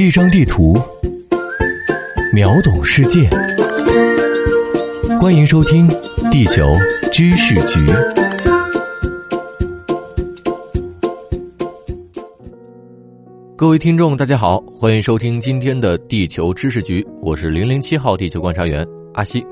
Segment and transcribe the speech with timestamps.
[0.00, 0.80] 一张地图，
[2.32, 3.28] 秒懂世界。
[5.20, 5.88] 欢迎收听
[6.30, 6.62] 《地球
[7.10, 7.80] 知识局》。
[13.56, 19.44] 各位听众，大家好，欢迎收听今天的《地球知识局》，我是零零七号地球观察员阿西。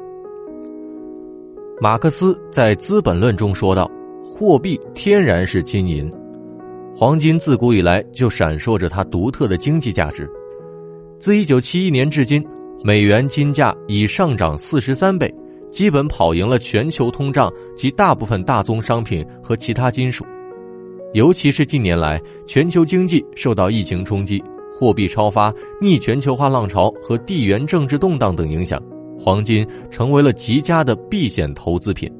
[1.80, 3.90] 马克思在《资本论》中说道
[4.24, 6.08] ：“货币天然是金银。”
[6.96, 10.26] 黄金自古以来就闪烁着它独特的经济价值，
[11.18, 12.44] 自一九七一年至今，
[12.84, 15.32] 美元金价已上涨四十三倍，
[15.70, 20.24] 基本跑赢了全球通胀及大部分大宗商品和其他金属。
[21.14, 24.42] 尤其是近年来，全球经济受到疫情冲击、
[24.78, 28.80] 货币超发、逆全球化浪潮和地缘政治动荡等影响，
[29.18, 32.12] 黄金成为了极佳的避险投资品。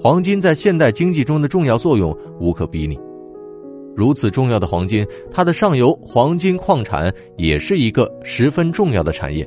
[0.00, 2.96] 黄金在现代经济中的重要作用无可比拟。
[3.98, 9.44] 如此重要的黄金，它的上游黄金矿产也是一个十分重要的产业。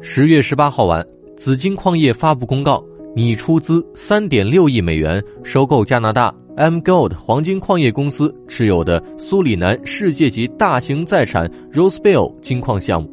[0.00, 1.06] 十月十八号晚，
[1.36, 2.82] 紫金矿业发布公告，
[3.14, 13.10] 拟出资三点六亿美元收购加拿大 M Gold 黄金矿业公司持有的苏里南世界级大型在产 Rosebel 金矿项目。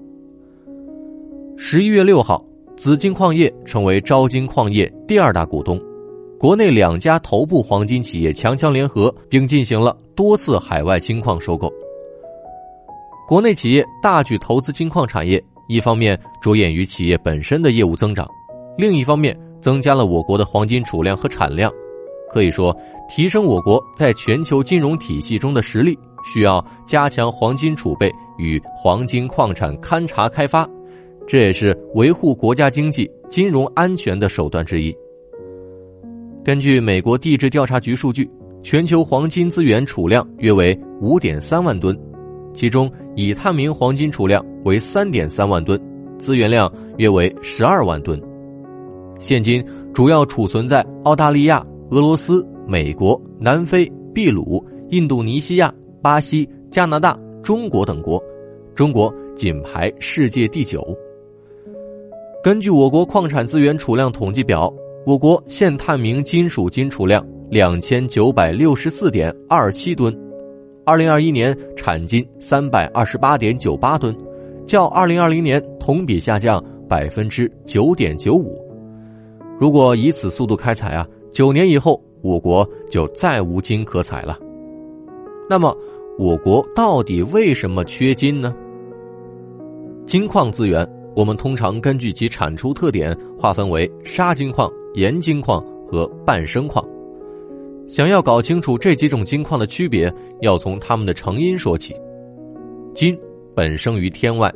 [1.58, 2.42] 十一月六号，
[2.78, 5.78] 紫金矿业成为招金矿业第二大股东。
[6.40, 11.70] 国内两家头部黄金企业强强联合，并进行了多次海外金矿收购。
[13.28, 18.26] 国内企业大举投资金矿产业，一方面着眼于企业本身的业务增长，
[18.78, 21.70] 另一方面增加了我国的黄金储量和产量。
[22.32, 22.74] 可以说，
[23.10, 30.66] 提升我国在全球金融体系中的实力，需要加强黄金储备与黄金矿产勘查开发，
[31.28, 34.96] 这也是维护国家经济金融安全的手段之一。
[36.44, 38.30] 根据美国地质调查局数据，
[38.64, 41.98] 全球黄金资源储量约为五点三万吨，
[42.54, 45.80] 其中已探明黄金储量为三点三万吨，
[46.18, 48.20] 资源量约为十二万吨。
[49.20, 55.72] 现今主要储存在澳大利亚、俄罗斯、美国、南非、秘鲁、印度尼西亚、
[56.02, 58.22] 巴西、加拿大、中国等国，
[58.74, 60.82] 中国仅排世界第九。
[62.42, 64.74] 根据我国矿产资源储量统计表。
[65.06, 70.16] 我国现探明金属金储量两千九百六十四点二七吨，
[70.86, 74.16] 二零二一年产金三百二十八点九八吨，
[74.68, 78.62] 较二零二零年同比下降百分之九点九五。
[79.58, 84.38] 如果以此速度开采啊，九年以后我国就再无金可采了。
[85.50, 85.76] 那么，
[86.20, 88.54] 我国到底为什么缺金呢？
[90.06, 94.72] 金矿资源，我们通常根据其产出特点划分为沙金矿。
[94.96, 96.84] 盐金矿和半生矿，
[97.88, 100.12] 想要搞清楚这几种金矿的区别，
[100.42, 101.94] 要从它们的成因说起。
[102.94, 103.18] 金
[103.56, 104.52] 本生于天外，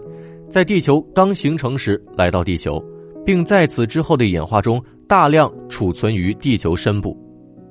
[0.50, 2.84] 在地球刚形成时来到地球，
[3.24, 7.16] 并在此之后的演化中大量储存于地球深部。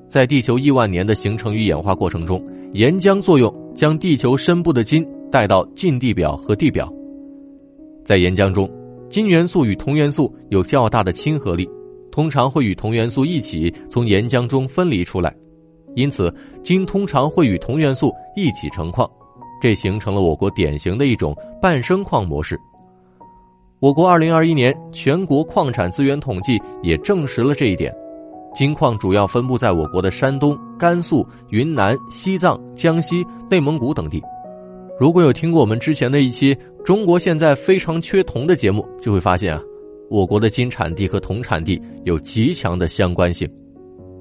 [0.08, 2.44] 在地球亿万年的形成与演化过程中，
[2.74, 6.92] 岩浆作用将地球深部的金带到近地表和地表。
[8.04, 8.70] 在岩浆中，
[9.08, 11.68] 金元素与铜元素有较大的亲和力。
[12.12, 15.34] 通常会与铜元素一起从岩浆中分离出来，
[15.96, 19.10] 因此金通常会与铜元素一起成矿，
[19.60, 22.56] 这形成了我国典型的一种半生矿模式。
[23.80, 27.92] 我国二零二一年全国矿产资源统计也证实了这一点。
[28.54, 34.22] 金矿主要分布在我国的山东、甘肃、云南、西藏、江西、内蒙古等地。
[35.00, 39.60] 如果有听过我们之前的一期《中国现在非常缺铜》的节目，就会发现啊。
[40.12, 43.48] 我国的金产地和铜产地有极强的相关性，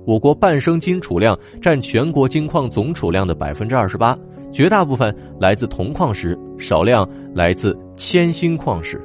[0.06, 4.18] 我国半生金储量占全国金矿总储量的百分之二十八，
[4.53, 9.02] 绝大部分来自铜矿石，少量来自铅锌矿石。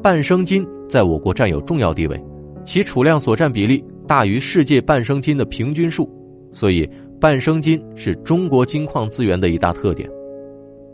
[0.00, 2.16] 半生金在我国占有重要地位，
[2.64, 6.08] 其储量所占比例大于世界半生金的平均数，
[6.52, 6.88] 所以
[7.20, 10.08] 半生金是中国金矿资源的一大特点。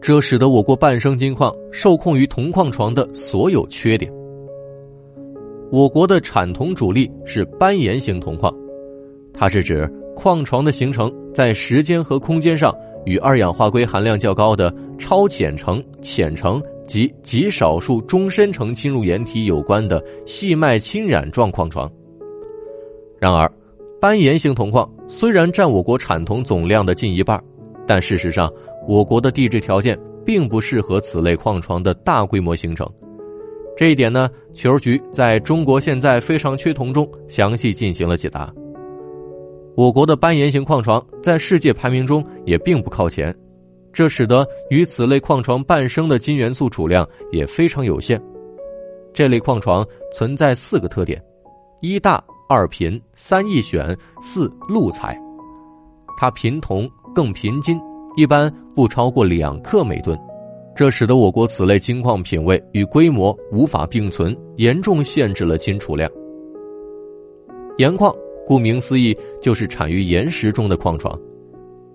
[0.06, 4.12] 这使得我国半生金矿受控于铜矿床的所有缺点。
[5.70, 8.54] 我国的产铜主力是斑岩型铜矿，
[9.32, 12.70] 它是指矿床的形成在时间和空间上
[13.06, 21.90] 与二氧化硅含量较高的超浅层、浅层及极少数中深层侵入岩体有关的细脉侵染状矿床。
[23.18, 23.50] 然而，
[23.98, 27.42] 斑岩型铜矿虽然占我国产铜总量的近一半，
[27.86, 28.52] 但事实上。
[28.86, 32.88] 我国的地质条件并不适合此类矿床的大规模形成，
[33.76, 38.52] 这一点呢，球局在中国现在非常缺铜中详细进行了解答。
[39.76, 43.34] 我国的斑岩型矿床在世界排名中也并不靠前，
[43.92, 48.22] 这使得与此类矿床伴生的金元素储量也非常有限。
[49.12, 51.22] 这类矿床存在四个特点：
[51.80, 55.20] 一大、二贫、三易选、四路采。
[56.16, 57.76] 它贫铜更贫金，
[58.16, 60.18] 一般不超过两克每吨，
[60.74, 66.10] 这使得我国此类金矿品位与规模无法并存，严重限制了金储量。
[67.78, 68.14] 盐矿
[68.46, 71.18] 顾名思义就是产于岩石中的矿床，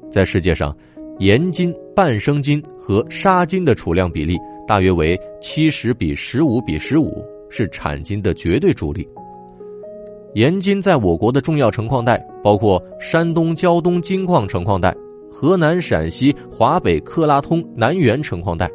[0.09, 0.75] 在世界上，
[1.19, 4.37] 盐金、半生金和沙金的储量比例
[4.67, 9.07] 大约为七十比十五比十五，是产金的绝对主力。
[10.35, 14.95] 盐金在我国的重要成矿带包括山东胶东金矿成矿带、
[15.41, 18.69] 河南陕西华北克拉通南源成矿带、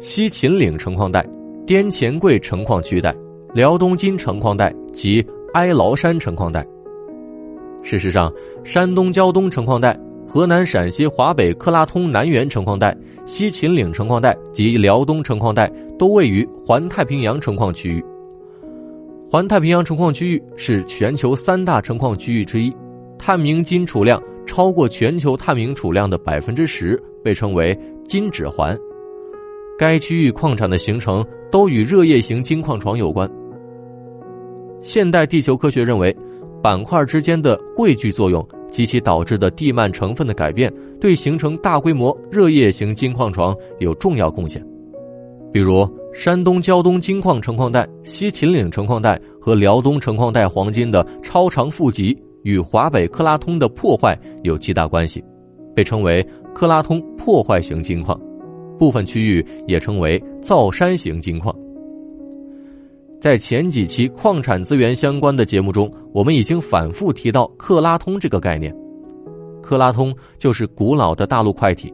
[0.00, 1.24] 西秦岭成矿带、
[1.64, 3.14] 滇黔桂成矿区带、
[3.54, 5.24] 辽东金成矿带及
[5.54, 6.66] 哀牢山成矿带。
[7.84, 8.32] 事实上，
[8.64, 12.92] 山东胶东成矿带、河南陕西华北克拉通南源成矿带、
[13.24, 18.04] 西秦岭成矿带及辽东成矿带都位于环太平洋成矿区域。
[19.30, 22.74] 环太平洋成矿区域是全球三大成矿区域之一，
[23.16, 27.78] 探明金储量超过全球探明储量的百分之十，被称为
[28.08, 28.76] 金指环。
[29.78, 31.22] 该区域矿产的形成
[31.52, 33.30] 都与热液型金矿床有关。
[34.80, 36.16] 现代地球科学认为，
[36.62, 44.64] 板块之间的汇聚作用及其导致的地幔成分的改变，对形成大规模热液型金矿床有重要贡献。
[45.52, 45.86] 比如。
[46.14, 55.22] 山东胶东金矿成矿带、西秦岭成矿带和辽东成矿带黄金的超长富集与华北克拉通的破坏有极大关系，
[55.74, 58.18] 被称为克拉通破坏型金矿，
[58.78, 61.54] 部分区域也称为造山型金矿。
[63.20, 68.74] 在前几期矿产资源相关的节目中，我们已经反复提到克拉通这个概念。
[69.62, 71.92] 克拉通就是古老的大陆块体，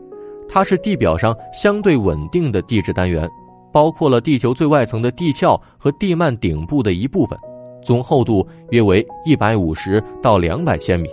[0.48, 3.28] 它是地表上相对稳定的地质单元。
[3.72, 7.36] 包括了地球最外层的地壳和地幔顶部的一部分，
[7.84, 11.08] 总厚度约为一百五十到两百千米，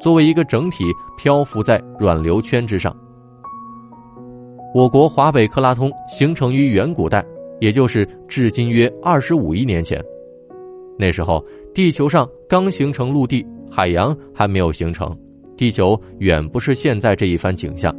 [0.00, 0.84] 作为一个整体
[1.16, 2.96] 漂浮在软流圈之上。
[4.74, 7.24] 我国华北克拉通形成于远古代，
[7.60, 10.02] 也就是至今约二十五亿年前。
[10.98, 15.16] 那时候，地球上刚形成陆地，海洋还没有形成，
[15.56, 17.94] 地球远不是现在这一番景象。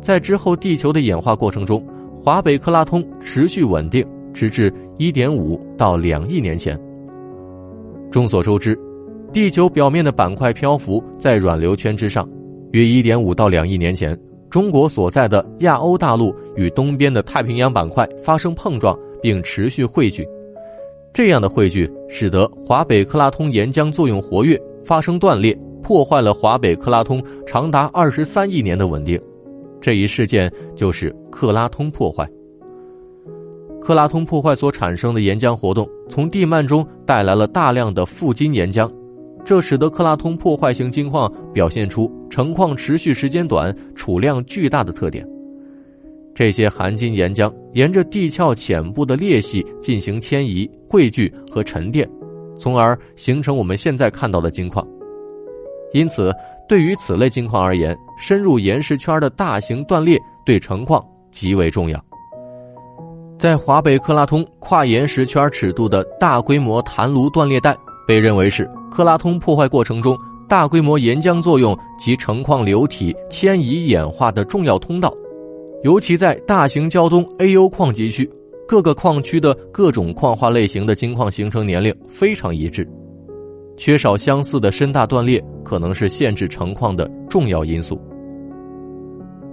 [0.00, 1.84] 在之后地球的演化过程中。
[2.24, 4.02] 华北克拉通持续稳定，
[4.32, 6.74] 直至1.5到2亿年前。
[8.14, 8.78] 众所周知，
[9.32, 12.24] 地球表面的板块漂浮在软流圈之上。
[12.70, 14.16] 约1.5到2亿年前，
[14.48, 20.24] 中国所在的亚欧大陆与东边的太平洋板块发生碰撞，并持续汇聚。
[21.12, 25.52] 这样的汇聚使得华北克拉通岩浆作用活跃，发生断裂，
[25.82, 29.20] 破坏了华北克拉通长达23亿年的稳定。
[29.80, 32.24] 这一事件就是克拉通破坏。
[33.84, 38.90] 克拉通破坏所产生的岩浆活动，从地幔中带来了大量的富金岩浆，
[39.44, 45.28] 这使得克拉通破坏型金矿表现出成矿持续时间短、储量巨大的特点。
[46.34, 52.08] 这些含金岩浆沿着地壳浅部的裂隙进行迁移、汇聚和沉淀，
[52.56, 54.86] 从而形成我们现在看到的金矿。
[55.92, 56.32] 因此。
[56.66, 62.02] 对于此类金矿而言，深入岩石圈的大型断裂对成矿极为重要。
[63.44, 70.16] 在华北克拉通跨岩石圈尺度的大规模弹炉断裂带，被认为是克拉通破坏过程中
[70.48, 75.12] 大规模岩浆作用及成矿流体迁移演化的重要通道。
[75.82, 78.26] 尤其在大型胶东 A-U 矿集区，
[78.66, 82.88] 各个矿区的各种矿化类型的金矿形成年龄非常一致。
[83.76, 88.00] 缺少相似的深大断裂，可能是限制成矿的重要因素。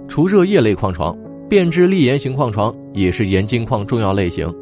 [0.08, 1.14] 除热液类矿床，
[1.46, 4.52] 变质砾岩型矿床也是盐金矿重要类型。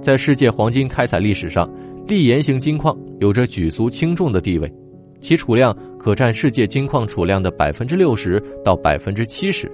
[0.00, 1.68] 在世界黄金开采历史上，
[2.06, 4.72] 砾岩型金矿有着举足轻重的地位，
[5.20, 9.70] 其储量可占世界金矿储量的百分之六十到百分之七十。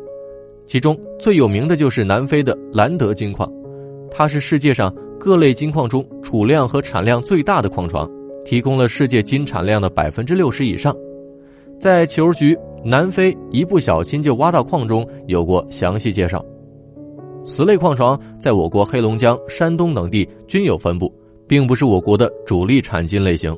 [0.67, 3.51] 其中最有名的就是南非的兰德金矿，
[4.11, 8.09] 它是世界上各类金矿中储量和产量最大的矿床。
[8.45, 10.93] 提供了世界金产量的百分之六十以上，
[11.79, 16.45] 在球局南非一不小心就挖到矿中有过详细介绍。
[17.45, 21.13] 此类矿床在我国黑龙江、山东等地均有分布，
[21.47, 23.57] 并不是我国的主力产金类型。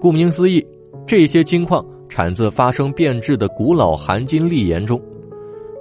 [0.00, 0.64] 顾名思义，
[1.06, 5.00] 这些金矿产自发生变质的古老含金砾岩中。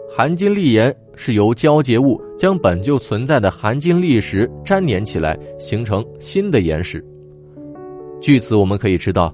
[0.09, 7.03] 含金砾岩是由胶结物将本就存在的含金砾石粘连起来，形成新的岩石。
[8.19, 9.33] 据此，我们可以知道，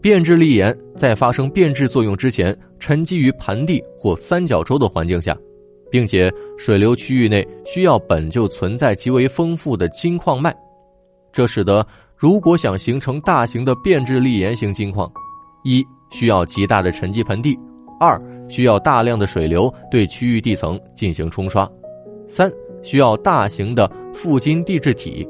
[0.00, 5.38] 变质砾岩在发生变质作用之前，沉积于盆地或三角洲的环境下，
[5.90, 10.54] 并且水流区域内需要本就存在极为丰富的金矿脉，
[11.32, 15.10] 这使得如果想形成大型的变质砾岩型金矿，
[15.64, 17.58] 一需要极大的沉积盆地，
[18.00, 21.70] 二需要大量的水流对区域地层进行冲刷，
[22.28, 22.50] 三
[22.82, 25.28] 需要大型的富金地质体，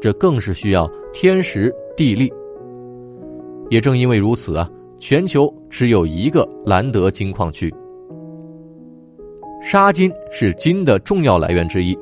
[0.00, 2.32] 这更是需要天时地利。
[3.70, 7.72] 也正因为如此啊，全球只有一个兰德金矿区。
[9.66, 11.98] 沙金是金的重要来源之一，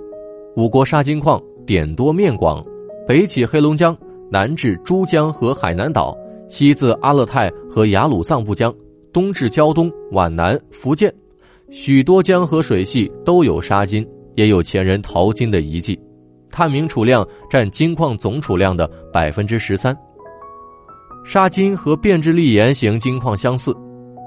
[0.57, 2.61] 我国沙金矿点多面广，
[3.07, 3.97] 北起黑龙江，
[4.29, 6.13] 南至珠江和海南岛，
[6.49, 8.75] 西自阿勒泰和雅鲁藏布江，
[9.13, 11.15] 东至胶东、皖南、福建，
[11.71, 14.05] 许多江河水系都有沙金，
[14.35, 15.97] 也有前人淘金的遗迹，
[16.51, 19.97] 探明储量占金矿总储量的百分之十三。
[21.25, 23.73] 沙金和变质砾岩型金矿相似，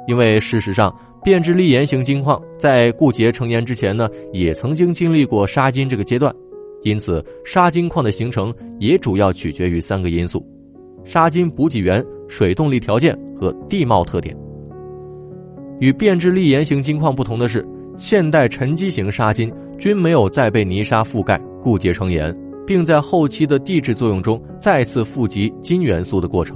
[0.07, 0.95] 因为事实上，
[1.25, 6.31] 变质砾岩型金矿在固结成岩之前呢，也曾经经历过沙金这个阶段，
[6.83, 10.45] 因此沙金矿的形成也主要取决于三个因素：
[11.03, 14.37] 沙金补给源、水动力条件和地貌特点。
[15.79, 17.65] 与变质砾岩型金矿不同的是，
[17.97, 22.31] 现代沉积型沙金均没有再被泥沙覆盖固结成岩，
[22.67, 26.55] 并在后期的地质作用中再次富集金元素的过程。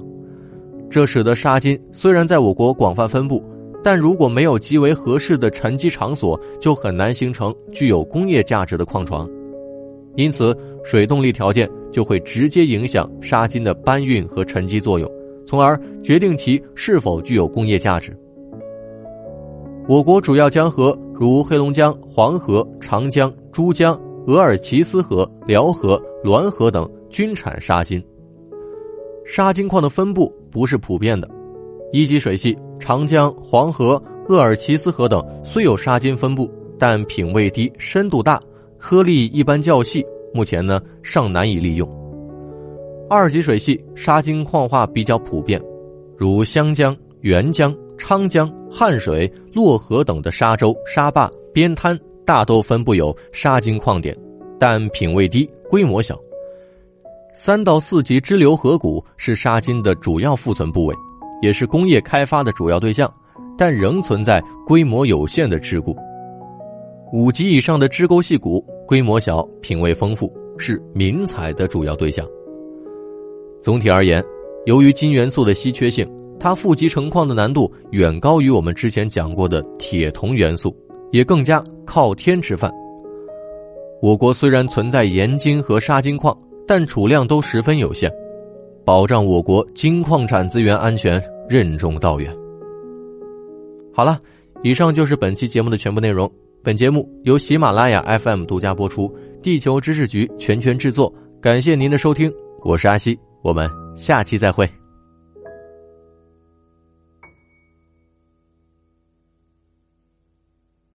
[0.92, 3.44] 这使得沙金虽然在我国广泛分布，
[3.84, 9.30] 但如果没有极为合适的沉积场所，就很难形成具有工业价值的矿床。
[10.16, 15.10] 因此，水动力条件就会直接影响沙金的搬运和沉积作用，
[15.46, 18.16] 从而决定其是否具有工业价值。
[19.88, 28.04] 我国主要江河如黑龙江、黄河、长江、珠江、额尔齐斯河、辽河、滦河等均产沙金。
[29.26, 31.30] 沙金矿的分布不是普遍的，
[31.92, 38.40] 一级水系长江、黄河、鄂尔齐斯河等虽有沙金分布，但品位低、深度大、
[38.78, 41.88] 颗粒一般较细，目前呢尚难以利用。
[43.10, 45.62] 二级水系沙金矿化比较普遍，
[46.18, 54.16] 如湘江、沅江、昌江、汉水、洛河等的沙洲、沙坝、边滩，大都分布有沙金矿点，
[54.60, 56.18] 但品位低、规模小。
[57.34, 60.96] 三到四级支流河谷是沙金的主要富存部位，
[61.42, 63.12] 也是工业开发的主要对象，
[63.58, 65.96] 但仍存在规模有限的支固。
[67.12, 72.26] 五级以上的支沟细谷规模小，品位丰富，是民采的主要对象。
[73.62, 74.24] 总体而言，
[74.66, 80.76] 由于金元素的稀缺性，它富集成矿的难度远高于我们之前讲过的铁铜元素，
[81.12, 82.72] 也更加靠天吃饭。
[84.02, 86.38] 我国虽然存在盐金和沙金矿。
[86.72, 88.14] 但储量都十分有限，
[88.90, 92.36] 保障我国金矿产资源安全任重道远。
[93.94, 94.20] 好了，
[94.64, 96.28] 以上就是本期节目的全部内容。
[96.64, 101.14] 本节目由喜马拉雅 FM 独家播出，地球知识局全权制作。
[101.40, 104.68] 感谢您的收听，我是阿西，我们下期再会。